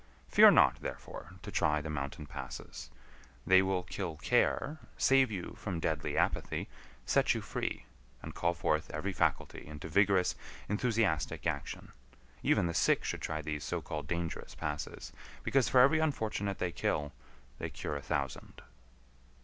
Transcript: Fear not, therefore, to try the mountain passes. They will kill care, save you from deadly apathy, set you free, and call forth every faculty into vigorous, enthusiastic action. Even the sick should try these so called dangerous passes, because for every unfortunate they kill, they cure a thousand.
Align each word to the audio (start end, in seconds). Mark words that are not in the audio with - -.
Fear 0.29 0.49
not, 0.49 0.81
therefore, 0.81 1.35
to 1.43 1.51
try 1.51 1.79
the 1.79 1.91
mountain 1.91 2.25
passes. 2.25 2.89
They 3.45 3.61
will 3.61 3.83
kill 3.83 4.15
care, 4.15 4.79
save 4.97 5.29
you 5.29 5.53
from 5.59 5.79
deadly 5.79 6.17
apathy, 6.17 6.67
set 7.05 7.35
you 7.35 7.41
free, 7.41 7.85
and 8.23 8.33
call 8.33 8.55
forth 8.55 8.89
every 8.89 9.13
faculty 9.13 9.63
into 9.67 9.87
vigorous, 9.87 10.33
enthusiastic 10.67 11.45
action. 11.45 11.91
Even 12.41 12.65
the 12.65 12.73
sick 12.73 13.03
should 13.03 13.21
try 13.21 13.43
these 13.43 13.63
so 13.63 13.79
called 13.79 14.07
dangerous 14.07 14.55
passes, 14.55 15.13
because 15.43 15.69
for 15.69 15.81
every 15.81 15.99
unfortunate 15.99 16.57
they 16.57 16.71
kill, 16.71 17.11
they 17.59 17.69
cure 17.69 17.95
a 17.95 18.01
thousand. 18.01 18.63